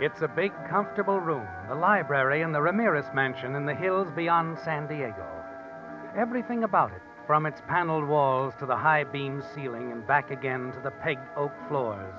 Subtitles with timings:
[0.00, 4.56] It's a big, comfortable room, the library in the Ramirez mansion in the hills beyond
[4.64, 5.26] San Diego.
[6.16, 10.70] Everything about it, from its paneled walls to the high beam ceiling and back again
[10.70, 12.14] to the pegged oak floors,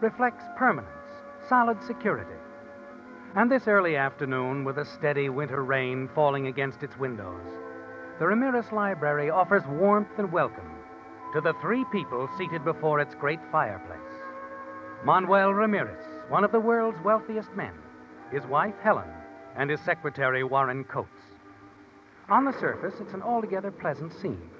[0.00, 0.92] reflects permanence,
[1.48, 2.38] solid security.
[3.34, 7.46] And this early afternoon, with a steady winter rain falling against its windows,
[8.20, 10.70] the Ramirez Library offers warmth and welcome
[11.32, 13.98] to the three people seated before its great fireplace.
[15.04, 17.72] Manuel Ramirez, one of the world's wealthiest men,
[18.30, 19.08] his wife Helen,
[19.56, 21.08] and his secretary Warren Coates.
[22.28, 24.50] On the surface, it's an altogether pleasant scene.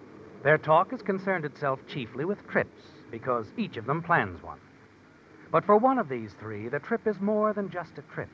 [0.42, 4.60] Their talk has concerned itself chiefly with trips, because each of them plans one.
[5.50, 8.30] But for one of these three, the trip is more than just a trip.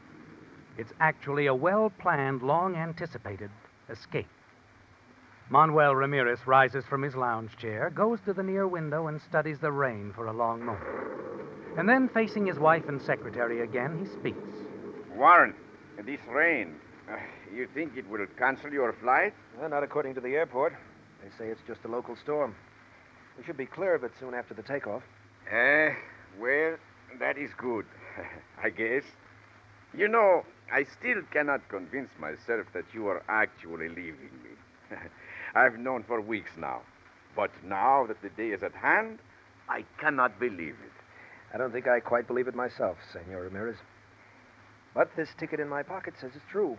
[0.78, 3.50] It's actually a well planned, long anticipated
[3.88, 4.28] escape.
[5.50, 9.72] Manuel Ramirez rises from his lounge chair, goes to the near window, and studies the
[9.72, 10.84] rain for a long moment.
[11.76, 14.48] And then, facing his wife and secretary again, he speaks.
[15.16, 15.54] Warren,
[16.04, 16.76] this rain,
[17.10, 17.16] uh,
[17.52, 19.34] you think it will cancel your flight?
[19.58, 20.74] Well, not according to the airport.
[21.22, 22.54] They say it's just a local storm.
[23.36, 25.02] We should be clear of it soon after the takeoff.
[25.50, 25.90] Eh,
[26.40, 26.76] well,
[27.18, 27.86] that is good,
[28.62, 29.02] I guess.
[29.96, 34.96] You know, I still cannot convince myself that you are actually leaving me.
[35.54, 36.82] I've known for weeks now.
[37.34, 39.18] But now that the day is at hand,
[39.68, 41.03] I cannot believe it.
[41.54, 43.76] I don't think I quite believe it myself, Senor Ramirez.
[44.92, 46.76] But this ticket in my pocket says it's true.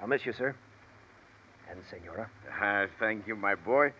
[0.00, 0.54] I'll miss you, sir.
[1.70, 2.28] And Senora.
[2.60, 3.92] Uh, thank you, my boy.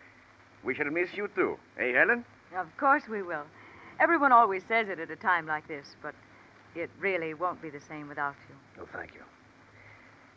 [0.63, 1.57] We shall miss you too.
[1.79, 2.25] Eh, Helen?
[2.57, 3.43] Of course we will.
[4.01, 6.13] Everyone always says it at a time like this, but
[6.75, 8.83] it really won't be the same without you.
[8.83, 9.21] Oh, thank you.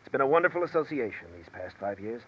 [0.00, 2.22] It's been a wonderful association these past five years.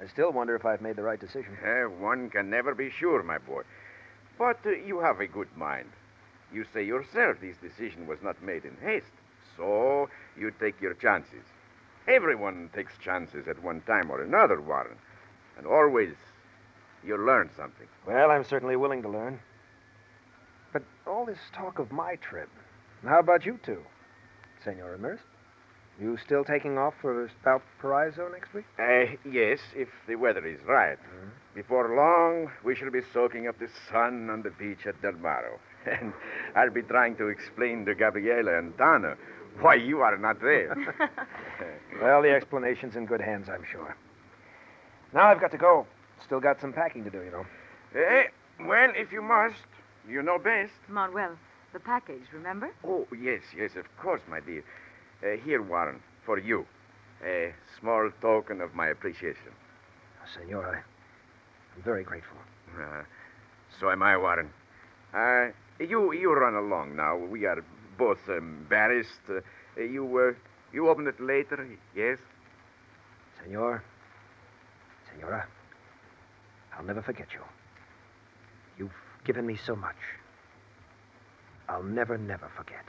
[0.00, 1.56] I still wonder if I've made the right decision.
[1.64, 3.62] Uh, one can never be sure, my boy.
[4.40, 5.90] But uh, you have a good mind.
[6.50, 9.12] You say yourself this decision was not made in haste.
[9.54, 11.44] So you take your chances.
[12.08, 14.96] Everyone takes chances at one time or another, Warren.
[15.58, 16.14] And always
[17.04, 17.86] you learn something.
[18.06, 19.40] Well, I'm certainly willing to learn.
[20.72, 22.48] But all this talk of my trip,
[23.04, 23.82] how about you two?
[24.64, 25.20] Senor Ramirez?
[26.00, 28.64] You still taking off for Valparaiso next week?
[28.78, 30.98] Uh, yes, if the weather is right.
[31.54, 35.58] Before long, we shall be soaking up the sun on the beach at Del Maro.
[35.86, 36.12] And
[36.54, 39.16] I'll be trying to explain to Gabriela and Donna
[39.60, 40.74] why you are not there.
[42.00, 43.94] Well, the explanation's in good hands, I'm sure.
[45.12, 45.86] Now I've got to go.
[46.24, 47.44] Still got some packing to do, you know.
[47.94, 48.24] eh,
[48.60, 49.66] well, if you must,
[50.08, 50.72] you know best.
[50.88, 51.36] Manuel,
[51.74, 52.70] the package, remember?
[52.86, 54.64] Oh, yes, yes, of course, my dear.
[55.22, 56.66] Uh, here, Warren, for you.
[57.24, 59.52] A small token of my appreciation.
[60.34, 60.78] Senor, I,
[61.76, 62.38] I'm very grateful.
[62.78, 63.02] Uh,
[63.78, 64.50] so am I, Warren.
[65.14, 65.48] Uh,
[65.84, 67.16] you, you run along now.
[67.16, 67.62] We are
[67.98, 69.28] both embarrassed.
[69.28, 69.40] Uh,
[69.78, 70.32] Uh, you, uh,
[70.72, 71.64] you open it later,
[71.94, 72.18] yes?
[73.38, 73.82] Senor,
[75.08, 75.46] Senora,
[76.76, 77.40] I'll never forget you.
[78.76, 80.00] You've given me so much.
[81.68, 82.84] I'll never, never forget.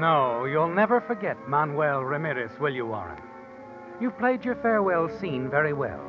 [0.00, 3.20] No, you'll never forget Manuel Ramirez, will you, Warren?
[4.00, 6.00] You've played your farewell scene very well.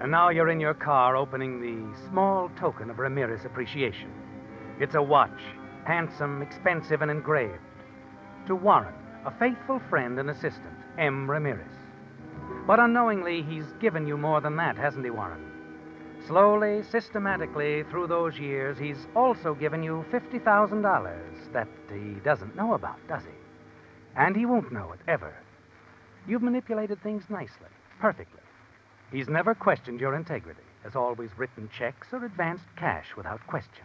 [0.00, 4.10] And now you're in your car opening the small token of Ramirez appreciation.
[4.80, 5.42] It's a watch,
[5.84, 7.60] handsome, expensive, and engraved.
[8.46, 8.94] To Warren,
[9.26, 11.30] a faithful friend and assistant, M.
[11.30, 11.76] Ramirez.
[12.66, 15.51] But unknowingly, he's given you more than that, hasn't he, Warren?
[16.28, 22.96] Slowly, systematically, through those years, he's also given you $50,000 that he doesn't know about,
[23.08, 23.34] does he?
[24.14, 25.34] And he won't know it, ever.
[26.28, 27.68] You've manipulated things nicely,
[28.00, 28.40] perfectly.
[29.10, 33.84] He's never questioned your integrity, has always written checks or advanced cash without question.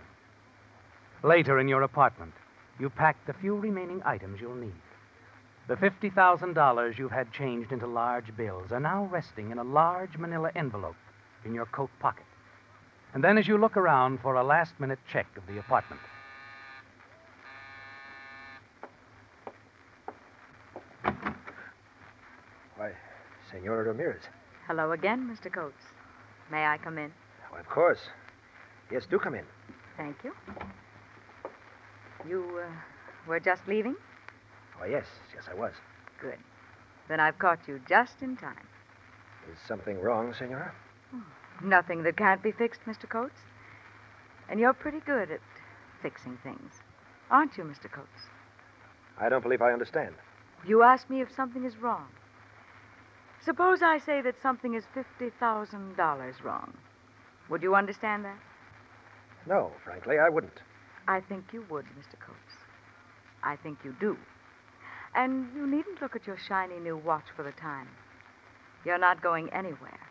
[1.24, 2.34] Later in your apartment,
[2.80, 4.72] you packed the few remaining items you'll need.
[5.68, 10.52] The $50,000 you've had changed into large bills are now resting in a large manila
[10.56, 10.96] envelope
[11.44, 12.27] in your coat pocket.
[13.14, 16.02] And then as you look around for a last minute check of the apartment,
[22.76, 22.92] Why,
[23.52, 24.22] Senora Ramirez.
[24.68, 25.52] Hello again, Mr.
[25.52, 25.84] Coates.
[26.52, 27.12] May I come in?
[27.50, 28.00] Why, of course.
[28.92, 29.46] Yes, do come in.
[29.98, 30.34] Thank you.
[32.28, 32.70] You uh,
[33.28, 33.96] were just leaving?
[34.80, 35.74] Oh, yes, yes, I was.
[36.22, 36.38] Good.
[37.08, 38.68] Then I've caught you just in time.
[39.52, 40.74] Is something wrong, Senora?
[41.64, 43.10] Nothing that can't be fixed, Mr.
[43.10, 43.42] Coates.
[44.50, 45.40] And you're pretty good at
[46.02, 46.74] fixing things.
[47.30, 47.92] Aren't you, Mr.
[47.92, 48.30] Coates?
[49.20, 50.16] I don't believe I understand.
[50.66, 52.08] You ask me if something is wrong.
[53.44, 56.74] Suppose I say that something is $50,000 wrong.
[57.50, 58.38] Would you understand that?
[59.46, 60.60] No, frankly, I wouldn't.
[61.08, 62.20] I think you would, Mr.
[62.20, 62.58] Coates.
[63.44, 64.18] I think you do.
[65.16, 67.88] And you needn't look at your shiny new watch for the time.
[68.84, 70.07] You're not going anywhere.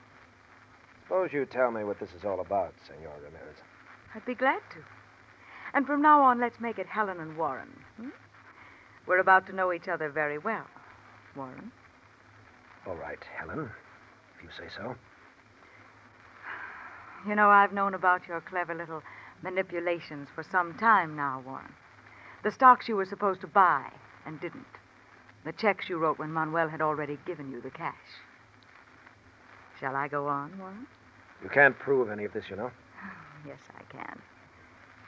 [1.06, 3.56] Suppose you tell me what this is all about, Senor Ramirez.
[4.14, 4.79] I'd be glad to.
[5.73, 7.69] And from now on, let's make it Helen and Warren.
[7.97, 8.08] Hmm?
[9.06, 10.67] We're about to know each other very well,
[11.37, 11.70] Warren.
[12.88, 13.70] All right, Helen,
[14.37, 14.97] if you say so.
[17.29, 19.03] You know, I've known about your clever little
[19.43, 21.73] manipulations for some time now, Warren.
[22.43, 23.93] The stocks you were supposed to buy
[24.25, 24.67] and didn't.
[25.44, 27.94] The checks you wrote when Manuel had already given you the cash.
[29.79, 30.87] Shall I go on, Warren?
[31.43, 32.71] You can't prove any of this, you know.
[33.47, 34.21] Yes, I can.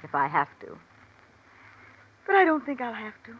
[0.04, 0.78] If I have to.
[2.24, 3.34] But I don't think I'll have to.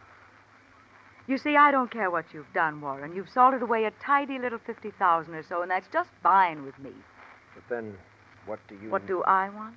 [1.27, 3.15] You see, I don't care what you've done, Warren.
[3.15, 6.89] You've salted away a tidy little 50,000 or so, and that's just fine with me.
[7.53, 7.95] But then,
[8.45, 8.89] what do you.
[8.89, 9.75] What do I want?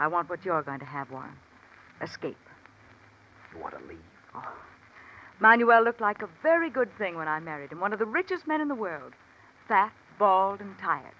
[0.00, 1.36] I want what you're going to have, Warren.
[2.00, 2.38] Escape.
[3.54, 3.98] You want to leave?
[4.34, 4.56] Oh.
[5.38, 8.46] Manuel looked like a very good thing when I married him, one of the richest
[8.46, 9.12] men in the world.
[9.68, 11.14] Fat, bald, and tired.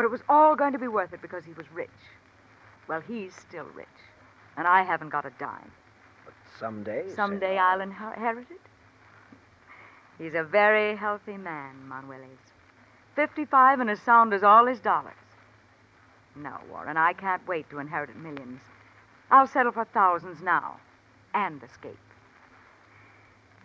[0.00, 1.90] But it was all going to be worth it because he was rich.
[2.88, 3.86] Well, he's still rich.
[4.56, 5.70] And I haven't got a dime.
[6.24, 7.04] But someday.
[7.14, 8.62] Someday I'll inherit it.
[10.16, 12.38] He's a very healthy man, Manuel is.
[13.14, 15.12] 55 and as sound as all his dollars.
[16.34, 18.62] No, Warren, I can't wait to inherit millions.
[19.30, 20.80] I'll settle for thousands now
[21.34, 21.98] and escape.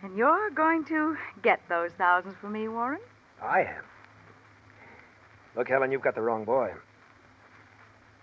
[0.02, 3.00] And you're going to get those thousands for me, Warren?
[3.40, 3.84] I am.
[5.56, 6.72] Look, Helen, you've got the wrong boy.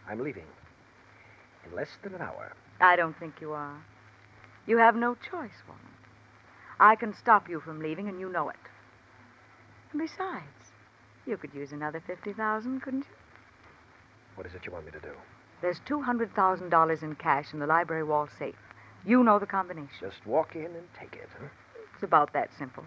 [0.08, 0.46] I'm leaving.
[1.66, 2.54] In less than an hour.
[2.80, 3.84] I don't think you are.
[4.68, 5.82] You have no choice, Warren.
[6.80, 8.56] I can stop you from leaving, and you know it.
[9.92, 10.72] And besides,
[11.26, 13.16] you could use another 50000 couldn't you?
[14.36, 15.14] What is it you want me to do?
[15.62, 18.56] There's $200,000 in cash in the library wall safe.
[19.06, 19.96] You know the combination.
[20.00, 21.48] Just walk in and take it, huh?
[21.94, 22.84] It's about that simple.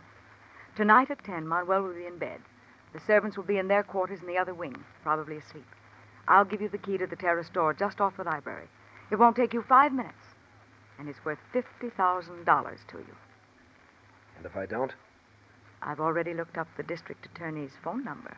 [0.77, 2.41] Tonight at 10, Manuel will be in bed.
[2.97, 5.67] The servants will be in their quarters in the other wing, probably asleep.
[6.29, 8.69] I'll give you the key to the terrace door just off the library.
[9.11, 10.17] It won't take you five minutes.
[10.99, 13.17] And it's worth $50,000 to you.
[14.39, 14.95] And if I don't?
[15.83, 18.35] I've already looked up the district attorney's phone number,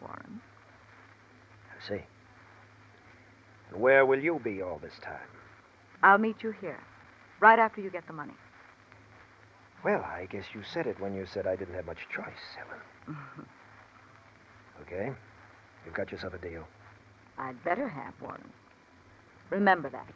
[0.00, 0.40] Warren.
[1.70, 2.02] I see.
[3.70, 5.30] And where will you be all this time?
[6.02, 6.80] I'll meet you here,
[7.38, 8.34] right after you get the money.
[9.84, 13.46] Well, I guess you said it when you said I didn't have much choice, Helen.
[14.80, 15.12] Okay.
[15.84, 16.64] You've got yourself a deal.
[17.38, 18.42] I'd better have, one.
[19.50, 20.06] Remember that.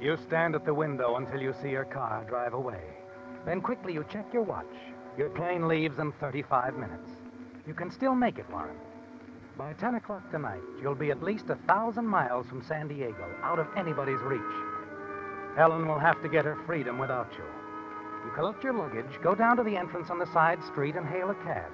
[0.00, 2.82] You stand at the window until you see your car drive away.
[3.44, 4.64] Then quickly you check your watch.
[5.18, 7.10] Your plane leaves in 35 minutes.
[7.66, 8.76] You can still make it, Warren.
[9.58, 13.58] By 10 o'clock tonight, you'll be at least a thousand miles from San Diego, out
[13.58, 14.69] of anybody's reach.
[15.56, 17.44] Helen will have to get her freedom without you.
[18.24, 21.30] You collect your luggage, go down to the entrance on the side street, and hail
[21.30, 21.70] a cab.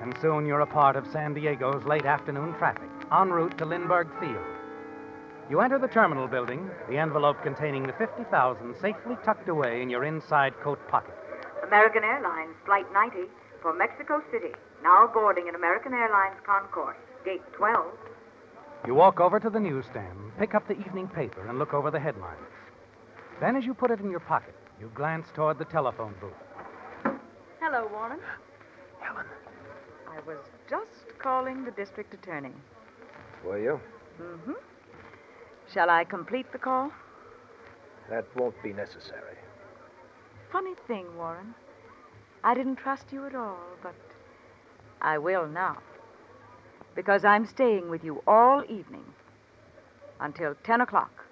[0.00, 4.08] And soon you're a part of San Diego's late afternoon traffic, en route to Lindbergh
[4.20, 4.44] Field.
[5.48, 10.04] You enter the terminal building, the envelope containing the 50,000 safely tucked away in your
[10.04, 11.14] inside coat pocket.
[11.64, 13.18] American Airlines, Flight 90,
[13.62, 14.52] for Mexico City.
[14.82, 17.84] Now boarding at American Airlines Concourse, Gate 12.
[18.86, 22.00] You walk over to the newsstand, pick up the evening paper, and look over the
[22.00, 22.46] headlines.
[23.40, 26.32] Then, as you put it in your pocket, you glance toward the telephone booth.
[27.60, 28.20] Hello, Warren.
[29.00, 29.26] Helen.
[30.08, 30.38] I was
[30.68, 32.52] just calling the district attorney.
[33.44, 33.80] Were you?
[34.20, 34.52] Mm-hmm.
[35.72, 36.90] Shall I complete the call?
[38.08, 39.36] That won't be necessary.
[40.50, 41.54] Funny thing, Warren.
[42.42, 43.94] I didn't trust you at all, but
[45.02, 45.78] I will now.
[46.94, 49.04] Because I'm staying with you all evening
[50.20, 51.25] until 10 o'clock.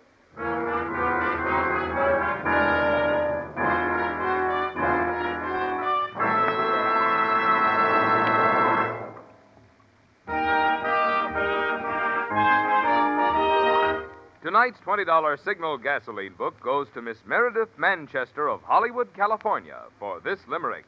[14.64, 20.38] Tonight's $20 Signal gasoline book goes to Miss Meredith Manchester of Hollywood, California, for this
[20.49, 20.87] limerick.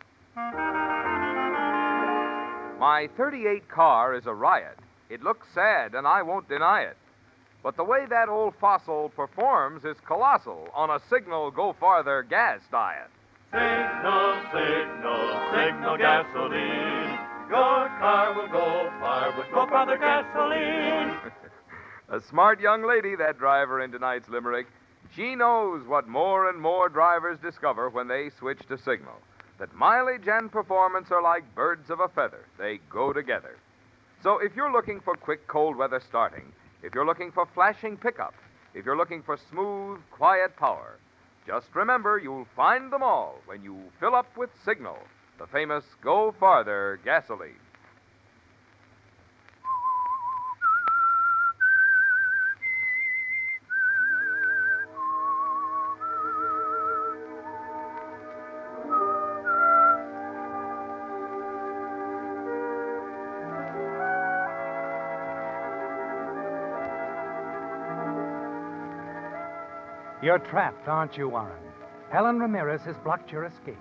[2.81, 4.79] My 38 car is a riot.
[5.11, 6.97] It looks sad, and I won't deny it.
[7.63, 12.61] But the way that old fossil performs is colossal on a Signal Go Farther gas
[12.73, 13.11] diet.
[13.53, 17.19] Signal, signal, signal gasoline.
[17.51, 21.31] Your car will go far with Go Farther gasoline.
[22.09, 24.67] A smart young lady, that driver in tonight's limerick.
[25.15, 29.21] She knows what more and more drivers discover when they switch to Signal
[29.59, 33.57] that mileage and performance are like birds of a feather, they go together.
[34.23, 38.35] So if you're looking for quick cold weather starting, if you're looking for flashing pickup,
[38.75, 40.99] if you're looking for smooth, quiet power,
[41.47, 44.99] just remember you'll find them all when you fill up with Signal,
[45.39, 47.66] the famous Go Farther gasoline.
[70.27, 71.63] You're trapped, aren't you, Warren?
[72.11, 73.79] Helen Ramirez has blocked your escape.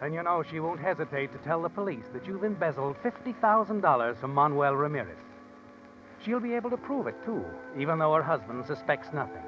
[0.00, 4.32] And you know she won't hesitate to tell the police that you've embezzled $50,000 from
[4.32, 5.18] Manuel Ramirez.
[6.24, 7.44] She'll be able to prove it, too,
[7.78, 9.42] even though her husband suspects nothing.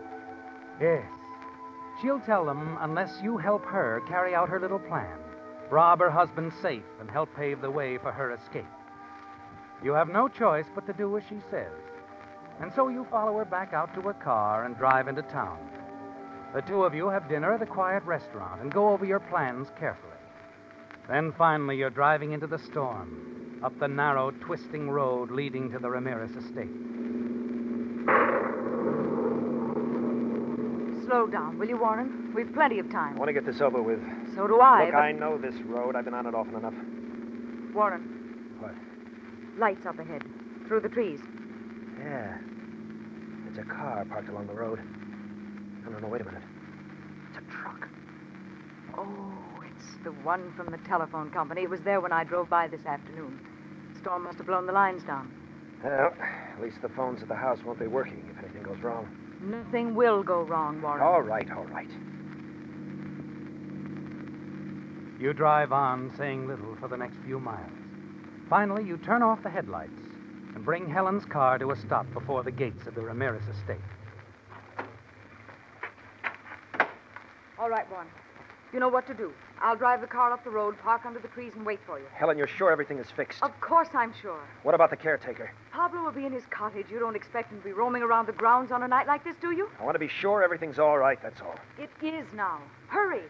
[0.79, 1.07] Yes.
[2.03, 5.17] She'll tell them unless you help her carry out her little plan
[5.71, 8.67] rob her husband safe and help pave the way for her escape.
[9.83, 11.73] You have no choice but to do as she says.
[12.61, 15.80] And so you follow her back out to her car and drive into town.
[16.55, 19.69] The two of you have dinner at a quiet restaurant and go over your plans
[19.79, 20.11] carefully.
[21.09, 25.89] Then finally, you're driving into the storm, up the narrow, twisting road leading to the
[25.89, 26.71] Ramirez estate.
[31.07, 32.33] Slow down, will you, Warren?
[32.35, 33.15] We've plenty of time.
[33.15, 34.01] I want to get this over with.
[34.37, 34.85] So do I.
[34.85, 35.97] Look, but- I know this road.
[35.97, 36.75] I've been on it often enough.
[37.75, 38.03] Warren,
[38.61, 38.75] What?
[39.59, 40.25] lights up ahead,
[40.67, 41.21] through the trees.
[41.99, 42.39] Yeah.
[43.49, 44.81] It's a car parked along the road.
[45.85, 46.43] No, no, no, wait a minute.
[47.29, 47.89] It's a truck.
[48.97, 51.63] Oh, it's the one from the telephone company.
[51.63, 53.39] It was there when I drove by this afternoon.
[53.99, 55.31] Storm must have blown the lines down.
[55.83, 56.13] Well,
[56.55, 59.09] at least the phones at the house won't be working if anything goes wrong.
[59.41, 61.03] Nothing will go wrong, Warren.
[61.03, 61.89] All right, all right.
[65.19, 67.71] You drive on, saying little for the next few miles.
[68.49, 70.01] Finally, you turn off the headlights
[70.55, 73.81] and bring Helen's car to a stop before the gates of the Ramirez estate.
[77.61, 78.09] All right, Warren.
[78.73, 79.33] You know what to do.
[79.61, 82.07] I'll drive the car up the road, park under the trees, and wait for you.
[82.15, 83.43] Helen, you're sure everything is fixed?
[83.43, 84.41] Of course I'm sure.
[84.63, 85.51] What about the caretaker?
[85.71, 86.87] Pablo will be in his cottage.
[86.91, 89.37] You don't expect him to be roaming around the grounds on a night like this,
[89.43, 89.69] do you?
[89.79, 91.57] I want to be sure everything's all right, that's all.
[91.79, 92.61] It is now.
[92.87, 93.23] Hurry.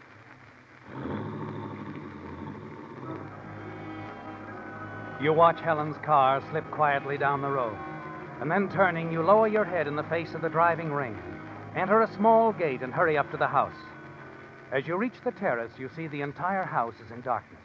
[5.20, 7.76] You watch Helen's car slip quietly down the road.
[8.40, 11.18] And then turning, you lower your head in the face of the driving rain,
[11.74, 13.74] enter a small gate, and hurry up to the house.
[14.72, 17.60] As you reach the terrace, you see the entire house is in darkness.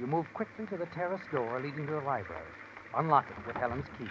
[0.00, 2.40] You move quickly to the terrace door leading to the library,
[2.96, 4.08] unlock it with Helen's key.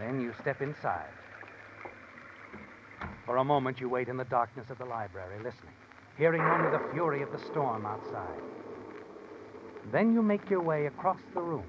[0.00, 1.12] Then you step inside.
[3.26, 5.74] For a moment, you wait in the darkness of the library, listening,
[6.16, 8.40] hearing only the fury of the storm outside.
[9.92, 11.66] Then you make your way across the room.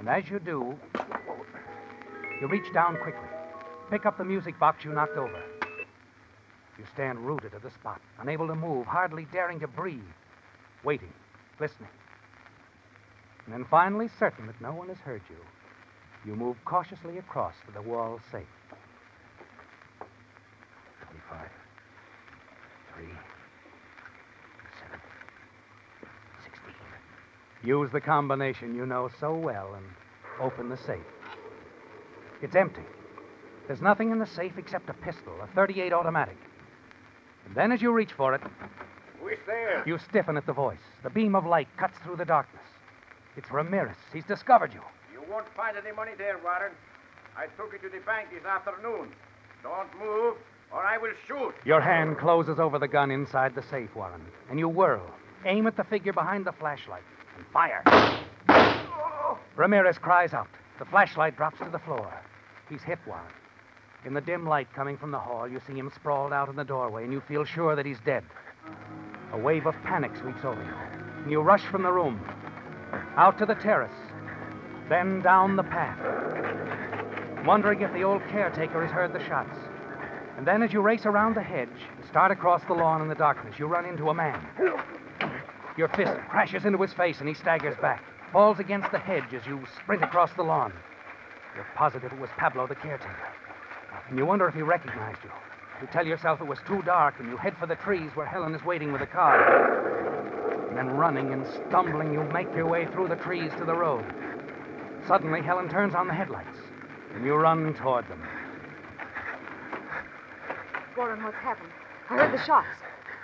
[0.00, 0.76] And as you do,
[2.40, 3.28] you reach down quickly,
[3.90, 5.40] pick up the music box you knocked over.
[6.80, 10.00] You stand rooted to the spot, unable to move, hardly daring to breathe,
[10.82, 11.12] waiting,
[11.60, 11.90] listening.
[13.44, 15.36] And then finally, certain that no one has heard you,
[16.24, 18.46] you move cautiously across to the wall safe.
[21.02, 21.48] 25.
[22.96, 23.04] 3.
[23.04, 25.00] 7.
[26.44, 26.72] 16.
[27.62, 29.84] Use the combination you know so well and
[30.40, 31.04] open the safe.
[32.40, 32.86] It's empty.
[33.66, 36.38] There's nothing in the safe except a pistol, a 38 automatic.
[37.50, 38.40] And then as you reach for it,
[39.20, 39.82] Who is there?
[39.84, 40.78] you stiffen at the voice.
[41.02, 42.62] The beam of light cuts through the darkness.
[43.36, 43.96] It's Ramirez.
[44.12, 44.80] He's discovered you.
[45.12, 46.70] You won't find any money there, Warren.
[47.36, 49.08] I took it to the bank this afternoon.
[49.64, 50.36] Don't move,
[50.72, 51.52] or I will shoot.
[51.64, 55.10] Your hand closes over the gun inside the safe, Warren, and you whirl.
[55.44, 57.02] Aim at the figure behind the flashlight
[57.36, 57.82] and fire.
[58.48, 59.38] Oh!
[59.56, 60.48] Ramirez cries out.
[60.78, 62.12] The flashlight drops to the floor.
[62.68, 63.24] He's hit Warren.
[64.06, 66.64] In the dim light coming from the hall, you see him sprawled out in the
[66.64, 68.24] doorway, and you feel sure that he's dead.
[69.32, 72.18] A wave of panic sweeps over you, and you rush from the room,
[73.16, 73.92] out to the terrace,
[74.88, 75.98] then down the path,
[77.46, 79.56] wondering if the old caretaker has heard the shots.
[80.38, 83.14] And then, as you race around the hedge, and start across the lawn in the
[83.14, 84.40] darkness, you run into a man.
[85.76, 88.02] Your fist crashes into his face, and he staggers back,
[88.32, 90.72] falls against the hedge as you sprint across the lawn.
[91.54, 93.14] You're positive it was Pablo, the caretaker.
[94.10, 95.30] And you wonder if he recognized you.
[95.80, 98.54] You tell yourself it was too dark, and you head for the trees where Helen
[98.54, 100.68] is waiting with a car.
[100.68, 104.04] And then, running and stumbling, you make your way through the trees to the road.
[105.06, 106.58] Suddenly, Helen turns on the headlights,
[107.14, 108.22] and you run toward them.
[110.96, 111.70] Warren, what's happened?
[112.10, 112.66] I heard the shots.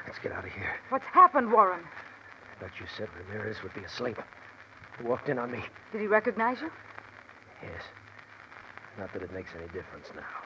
[0.07, 0.76] Let's get out of here.
[0.88, 1.81] What's happened, Warren?
[2.57, 4.19] I thought you said Ramirez would be asleep.
[4.99, 5.62] He walked in on me.
[5.92, 6.70] Did he recognize you?
[7.62, 7.83] Yes.
[8.99, 10.45] Not that it makes any difference now.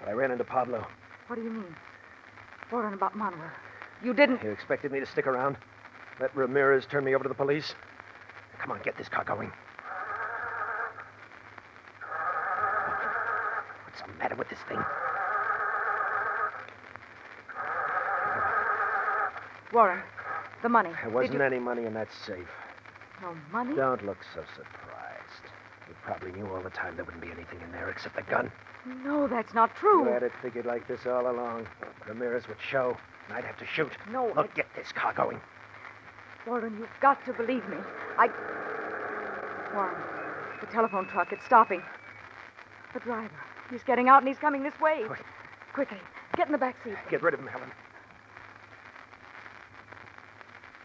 [0.00, 0.86] But I ran into Pablo.
[1.26, 1.74] What do you mean?
[2.70, 3.50] Warren, about Manuel.
[4.02, 4.42] You didn't.
[4.42, 5.56] You expected me to stick around?
[6.20, 7.74] Let Ramirez turn me over to the police?
[8.58, 9.50] Come on, get this car going.
[13.86, 14.82] What's the matter with this thing?
[19.72, 20.00] Warren,
[20.62, 20.90] the money.
[21.02, 22.48] There wasn't you- any money in that safe.
[23.22, 23.74] No money?
[23.74, 25.44] Don't look so surprised.
[25.88, 28.52] You probably knew all the time there wouldn't be anything in there except the gun.
[28.86, 30.04] No, that's not true.
[30.04, 31.66] You had it figured like this all along.
[32.06, 32.96] Ramirez would show,
[33.28, 33.92] and I'd have to shoot.
[34.10, 35.40] No, Look, get this car going.
[36.46, 37.78] Warren, you've got to believe me.
[38.18, 38.28] I.
[39.74, 39.96] Warren,
[40.60, 41.82] the telephone truck, it's stopping.
[42.92, 43.30] The driver.
[43.70, 45.02] He's getting out and he's coming this way.
[45.06, 45.24] Quick.
[45.72, 45.98] Quickly,
[46.36, 46.94] get in the back seat.
[47.10, 47.70] Get rid of him, Helen.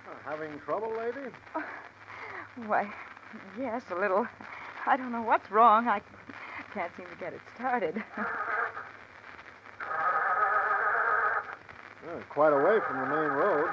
[0.08, 1.30] Uh, having trouble, lady?
[1.54, 1.62] Uh,
[2.66, 2.92] why,
[3.60, 4.26] yes, a little.
[4.88, 5.88] I don't know what's wrong.
[5.88, 6.02] I
[6.80, 8.04] can't seem to get it started.
[12.12, 13.70] Oh, quite away from the main road.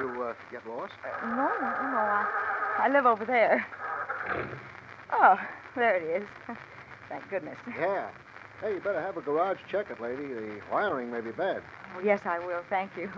[0.00, 0.94] You uh, get lost?
[1.22, 1.98] no, no, no.
[1.98, 2.26] I,
[2.78, 3.66] I live over there.
[5.12, 5.38] Oh,
[5.76, 6.28] there it is.
[7.10, 7.58] Thank goodness.
[7.78, 8.08] Yeah.
[8.62, 10.28] Hey, you better have a garage check it, lady.
[10.28, 11.62] The wiring may be bad.
[11.94, 12.62] Oh, yes, I will.
[12.70, 13.10] Thank you.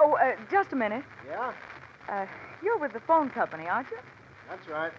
[0.00, 1.04] Oh, uh, just a minute.
[1.28, 1.52] Yeah?
[2.08, 2.26] Uh,
[2.60, 3.98] you're with the phone company, aren't you?
[4.48, 4.92] That's right.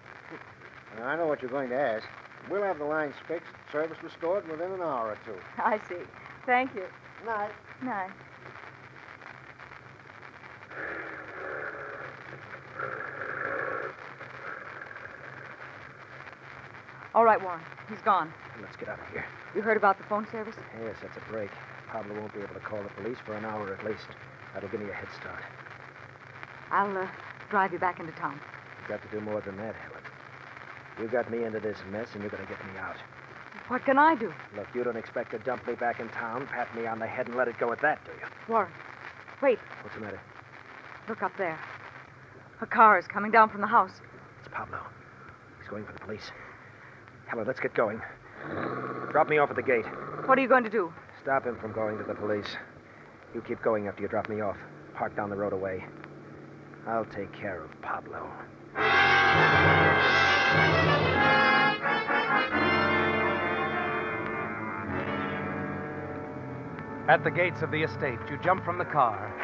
[1.01, 2.05] I know what you're going to ask.
[2.49, 5.39] We'll have the lines fixed, service restored within an hour or two.
[5.57, 5.95] I see.
[6.45, 6.85] Thank you.
[7.25, 7.51] Night.
[7.81, 8.11] Night.
[17.15, 17.61] All right, Warren.
[17.89, 18.33] He's gone.
[18.61, 19.25] Let's get out of here.
[19.55, 20.55] You heard about the phone service?
[20.81, 21.51] Yes, that's a break.
[21.89, 24.07] Pablo won't be able to call the police for an hour at least.
[24.53, 25.43] That'll give me a head start.
[26.71, 27.07] I'll uh,
[27.49, 28.39] drive you back into town.
[28.79, 29.75] You've got to do more than that.
[30.99, 32.97] You got me into this mess, and you're going to get me out.
[33.67, 34.33] What can I do?
[34.55, 37.27] Look, you don't expect to dump me back in town, pat me on the head,
[37.27, 38.27] and let it go at that, do you?
[38.47, 38.71] Warren,
[39.41, 39.59] wait.
[39.81, 40.19] What's the matter?
[41.07, 41.59] Look up there.
[42.61, 44.01] A car is coming down from the house.
[44.39, 44.79] It's Pablo.
[45.59, 46.31] He's going for the police.
[47.27, 48.01] Helen, let's get going.
[49.11, 49.85] Drop me off at the gate.
[50.25, 50.93] What are you going to do?
[51.21, 52.57] Stop him from going to the police.
[53.33, 54.57] You keep going after you drop me off.
[54.93, 55.85] Park down the road away.
[56.85, 58.29] I'll take care of Pablo.
[67.09, 69.43] At the gates of the estate, you jump from the car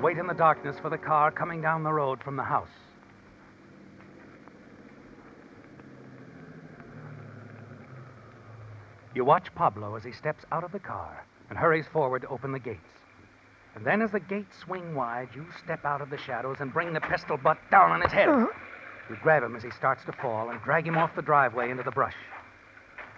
[0.00, 2.68] wait in the darkness for the car coming down the road from the house.
[9.14, 12.52] You watch Pablo as he steps out of the car, and hurries forward to open
[12.52, 12.78] the gates.
[13.74, 16.92] And then, as the gates swing wide, you step out of the shadows and bring
[16.92, 18.28] the pistol butt down on his head.
[18.28, 18.46] Uh-huh.
[19.08, 21.82] You grab him as he starts to fall and drag him off the driveway into
[21.82, 22.14] the brush.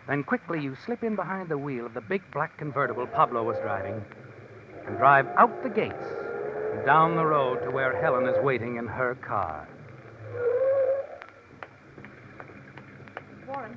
[0.07, 3.57] Then quickly you slip in behind the wheel of the big black convertible Pablo was
[3.59, 4.03] driving
[4.87, 6.05] and drive out the gates
[6.73, 9.69] and down the road to where Helen is waiting in her car.
[13.47, 13.77] Warren,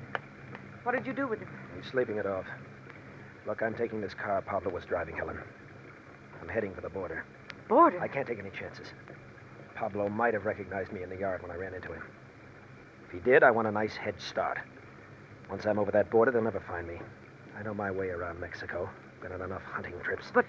[0.84, 1.48] what did you do with him?
[1.76, 2.46] I'm sleeping it off.
[3.46, 5.38] Look, I'm taking this car Pablo was driving, Helen.
[6.40, 7.24] I'm heading for the border.
[7.68, 8.00] Border?
[8.00, 8.86] I can't take any chances.
[9.74, 12.02] Pablo might have recognized me in the yard when I ran into him.
[13.06, 14.58] If he did, I want a nice head start.
[15.50, 17.00] Once I'm over that border, they'll never find me.
[17.58, 18.88] I know my way around Mexico.
[19.20, 20.26] Been on enough hunting trips.
[20.32, 20.46] But,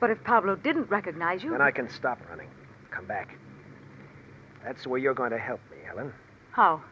[0.00, 1.50] but if Pablo didn't recognize you.
[1.50, 2.48] Then I can stop running.
[2.90, 3.36] Come back.
[4.64, 6.12] That's where you're going to help me, Helen.
[6.52, 6.82] How?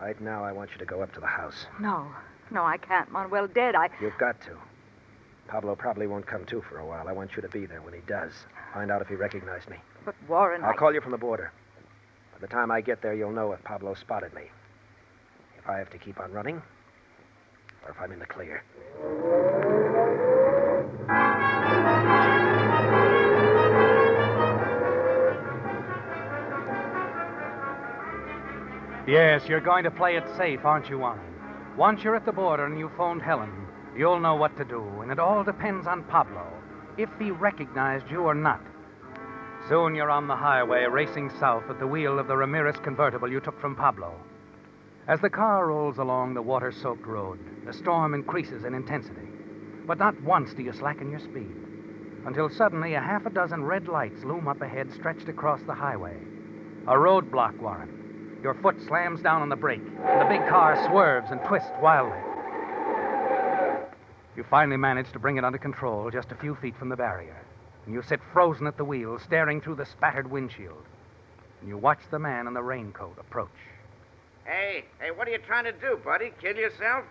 [0.00, 1.66] Right now, I want you to go up to the house.
[1.80, 2.06] No,
[2.50, 3.10] no, I can't.
[3.10, 3.74] Manuel dead.
[3.74, 3.88] I.
[4.00, 4.56] You've got to.
[5.48, 7.08] Pablo probably won't come to for a while.
[7.08, 8.32] I want you to be there when he does.
[8.74, 9.76] Find out if he recognized me.
[10.06, 10.76] But Warren, I'll I...
[10.76, 11.52] call you from the border.
[12.32, 14.42] By the time I get there, you'll know if Pablo spotted me.
[15.58, 16.62] If I have to keep on running,
[17.84, 18.62] or if I'm in the clear.
[29.08, 31.20] Yes, you're going to play it safe, aren't you, Warren?
[31.76, 33.66] Once you're at the border and you phoned Helen,
[33.96, 36.46] you'll know what to do, and it all depends on Pablo,
[36.96, 38.60] if he recognized you or not.
[39.68, 43.40] Soon you're on the highway, racing south at the wheel of the Ramirez convertible you
[43.40, 44.14] took from Pablo.
[45.08, 49.26] As the car rolls along the water soaked road, the storm increases in intensity.
[49.84, 51.56] But not once do you slacken your speed,
[52.26, 56.16] until suddenly a half a dozen red lights loom up ahead, stretched across the highway.
[56.86, 57.90] A roadblock, Warren.
[58.44, 62.18] Your foot slams down on the brake, and the big car swerves and twists wildly.
[64.36, 67.45] You finally manage to bring it under control just a few feet from the barrier.
[67.86, 70.84] And you sit frozen at the wheel, staring through the spattered windshield.
[71.60, 73.48] And you watch the man in the raincoat approach.
[74.44, 76.32] Hey, hey, what are you trying to do, buddy?
[76.40, 77.04] Kill yourself?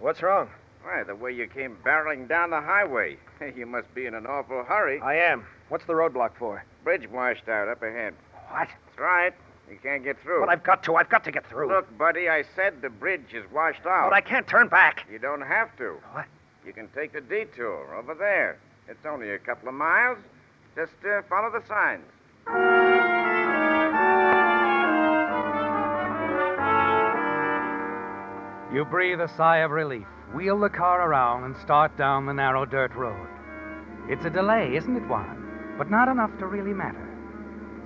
[0.00, 0.48] What's wrong?
[0.82, 3.16] Why, the way you came barreling down the highway.
[3.56, 5.00] You must be in an awful hurry.
[5.00, 5.46] I am.
[5.68, 6.64] What's the roadblock for?
[6.82, 8.14] Bridge washed out up ahead.
[8.50, 8.66] What?
[8.68, 9.32] That's right.
[9.70, 10.40] You can't get through.
[10.40, 10.96] But I've got to.
[10.96, 11.68] I've got to get through.
[11.68, 14.10] Look, buddy, I said the bridge is washed out.
[14.10, 15.06] But I can't turn back.
[15.10, 15.98] You don't have to.
[16.12, 16.26] What?
[16.66, 18.58] You can take the detour over there.
[18.88, 20.18] It's only a couple of miles.
[20.74, 22.04] Just uh, follow the signs.
[28.72, 32.64] You breathe a sigh of relief, wheel the car around, and start down the narrow
[32.64, 33.28] dirt road.
[34.08, 35.74] It's a delay, isn't it, Warren?
[35.76, 37.04] But not enough to really matter.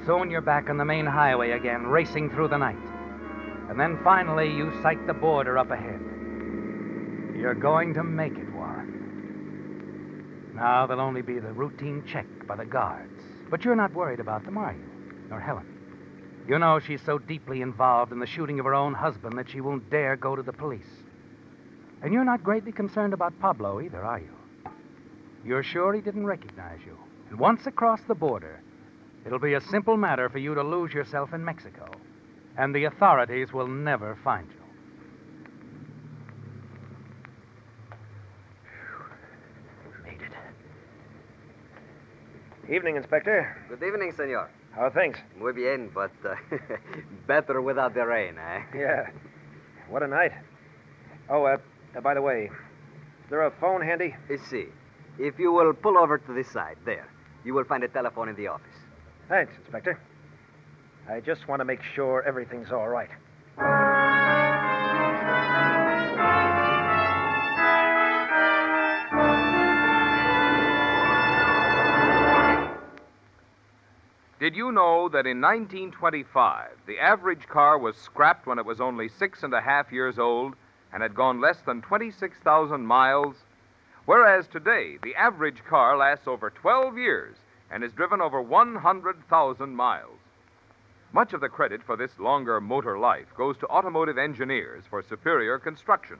[0.07, 2.77] Soon you're back on the main highway again, racing through the night.
[3.71, 6.01] And then finally you sight the border up ahead.
[7.37, 9.02] You're going to make it, Warren.
[10.55, 13.09] Now there'll only be the routine check by the guards.
[13.51, 14.85] But you're not worried about them, are you?
[15.31, 15.67] Nor Helen.
[16.49, 19.61] You know she's so deeply involved in the shooting of her own husband that she
[19.61, 21.03] won't dare go to the police.
[22.03, 24.71] And you're not greatly concerned about Pablo either, are you?
[25.45, 26.99] You're sure he didn't recognize you.
[27.31, 28.61] And once across the border,
[29.25, 31.87] it'll be a simple matter for you to lose yourself in Mexico.
[32.59, 34.62] And the authorities will never find you.
[42.73, 43.67] Good evening, Inspector.
[43.69, 44.49] Good evening, senor.
[44.75, 45.19] How are things?
[45.39, 46.37] Muy bien, but uh,
[47.27, 48.63] better without the rain, eh?
[48.75, 49.11] Yeah.
[49.91, 50.33] What a night.
[51.29, 51.59] Oh, uh,
[51.95, 54.17] uh, by the way, is there a phone handy?
[54.31, 54.69] You see,
[55.19, 57.07] if you will pull over to this side, there,
[57.45, 58.79] you will find a telephone in the office.
[59.29, 60.01] Thanks, Inspector.
[61.11, 63.11] I just want to make sure everything's all right.
[74.43, 79.07] Did you know that in 1925, the average car was scrapped when it was only
[79.09, 80.57] six and a half years old
[80.93, 83.37] and had gone less than 26,000 miles?
[84.05, 87.37] Whereas today, the average car lasts over 12 years
[87.71, 90.19] and is driven over 100,000 miles.
[91.13, 95.61] Much of the credit for this longer motor life goes to automotive engineers for superior
[95.61, 96.19] construction.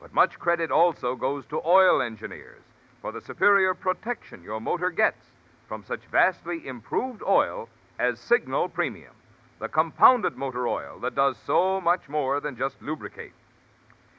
[0.00, 2.62] But much credit also goes to oil engineers
[3.00, 5.24] for the superior protection your motor gets
[5.68, 9.14] from such vastly improved oil as Signal Premium,
[9.58, 13.32] the compounded motor oil that does so much more than just lubricate.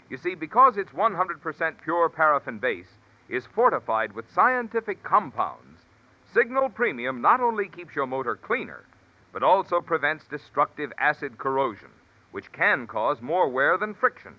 [0.10, 2.88] You see, because its 100% pure paraffin base
[3.30, 5.82] is fortified with scientific compounds,
[6.34, 8.84] Signal Premium not only keeps your motor cleaner,
[9.32, 11.90] but also prevents destructive acid corrosion,
[12.32, 14.34] which can cause more wear than friction.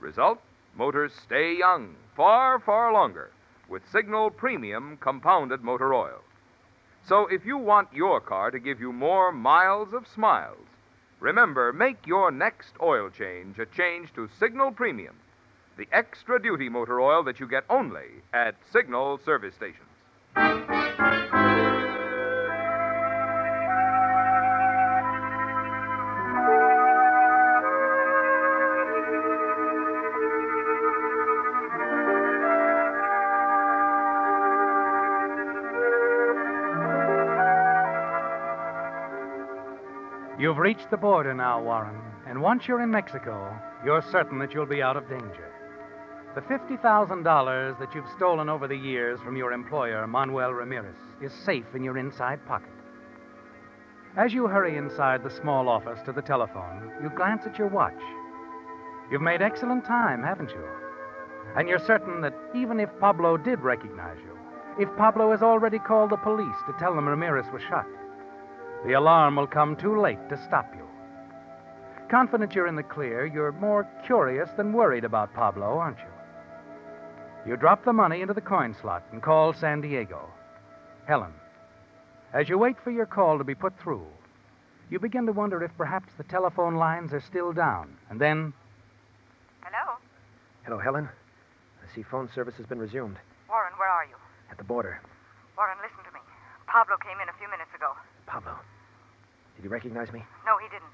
[0.00, 0.40] Result?
[0.76, 3.30] Motors stay young far, far longer
[3.68, 6.20] with Signal Premium Compounded Motor Oil.
[7.06, 10.66] So if you want your car to give you more miles of smiles,
[11.20, 15.16] remember, make your next oil change a change to Signal Premium,
[15.76, 20.93] the extra duty motor oil that you get only at Signal service stations.
[40.64, 44.80] Reached the border now, Warren, and once you're in Mexico, you're certain that you'll be
[44.80, 45.52] out of danger.
[46.34, 51.66] The $50,000 that you've stolen over the years from your employer, Manuel Ramirez, is safe
[51.74, 52.72] in your inside pocket.
[54.16, 58.00] As you hurry inside the small office to the telephone, you glance at your watch.
[59.10, 60.64] You've made excellent time, haven't you?
[61.58, 64.38] And you're certain that even if Pablo did recognize you,
[64.82, 67.86] if Pablo has already called the police to tell them Ramirez was shot,
[68.84, 70.84] the alarm will come too late to stop you.
[72.10, 77.50] Confident you're in the clear, you're more curious than worried about Pablo, aren't you?
[77.50, 80.28] You drop the money into the coin slot and call San Diego.
[81.06, 81.32] Helen,
[82.32, 84.06] as you wait for your call to be put through,
[84.90, 87.96] you begin to wonder if perhaps the telephone lines are still down.
[88.10, 88.52] And then,
[89.62, 89.96] Hello?
[90.64, 91.08] Hello, Helen.
[91.82, 93.16] I see phone service has been resumed
[93.48, 94.16] Warren, where are you?
[94.50, 95.00] at the border.
[95.56, 96.20] Warren, listen to me.
[96.66, 97.92] Pablo came in a few minutes ago.
[98.26, 98.54] Pablo,
[99.64, 100.20] did he recognize me?
[100.44, 100.92] No, he didn't.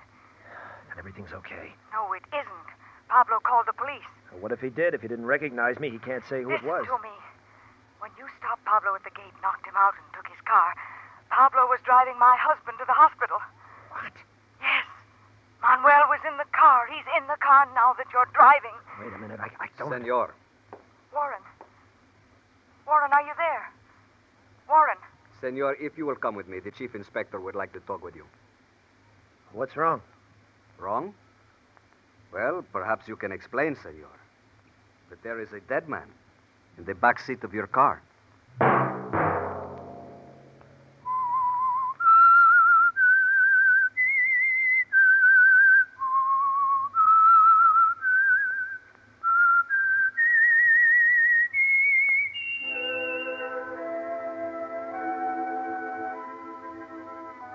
[0.94, 1.74] And everything's okay.
[1.90, 2.68] No, it isn't.
[3.10, 4.06] Pablo called the police.
[4.30, 4.94] Well, what if he did?
[4.94, 6.86] If he didn't recognize me, he can't say who listen it was.
[6.86, 7.10] to me.
[7.98, 10.70] When you stopped Pablo at the gate, knocked him out, and took his car,
[11.34, 13.42] Pablo was driving my husband to the hospital.
[13.90, 14.14] What?
[14.62, 14.86] Yes.
[15.58, 16.86] Manuel was in the car.
[16.86, 18.78] He's in the car now that you're driving.
[19.02, 19.42] Wait a minute.
[19.42, 19.90] I, I don't.
[19.90, 20.30] Senor.
[21.10, 21.42] Warren.
[22.86, 23.66] Warren, are you there?
[24.70, 24.96] Warren.
[25.42, 28.14] Senor, if you will come with me, the chief inspector would like to talk with
[28.14, 28.22] you.
[29.52, 30.00] What's wrong?
[30.78, 31.14] Wrong?
[32.32, 34.06] Well, perhaps you can explain, senor.
[35.08, 36.06] But there is a dead man
[36.78, 38.00] in the back seat of your car.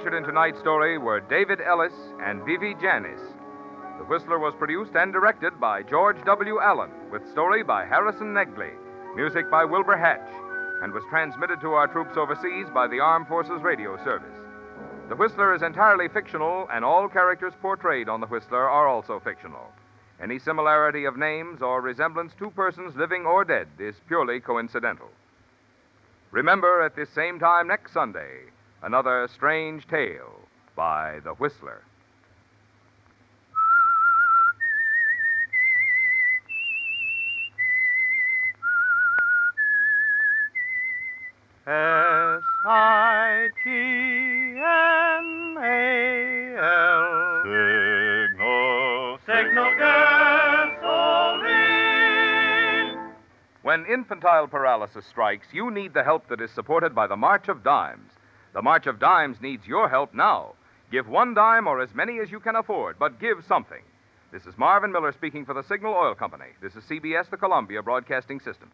[0.00, 3.20] Featured in tonight's story were David Ellis and Vivi Janiss.
[3.98, 6.58] The Whistler was produced and directed by George W.
[6.58, 8.70] Allen, with story by Harrison Negley,
[9.14, 10.26] music by Wilbur Hatch,
[10.82, 14.38] and was transmitted to our troops overseas by the Armed Forces Radio Service.
[15.10, 19.70] The Whistler is entirely fictional, and all characters portrayed on The Whistler are also fictional.
[20.18, 25.10] Any similarity of names or resemblance to persons living or dead is purely coincidental.
[26.30, 28.44] Remember, at this same time next Sunday,
[28.82, 30.40] another strange tale
[30.74, 31.82] by The Whistler.
[41.66, 47.42] S I G N A L.
[47.44, 49.18] Signal.
[49.26, 51.10] Signal gasoline.
[53.62, 57.62] When infantile paralysis strikes, you need the help that is supported by the March of
[57.62, 58.10] Dimes.
[58.52, 60.54] The March of Dimes needs your help now.
[60.90, 63.82] Give one dime or as many as you can afford, but give something.
[64.32, 66.46] This is Marvin Miller speaking for the Signal Oil Company.
[66.60, 68.70] This is CBS, the Columbia Broadcasting System.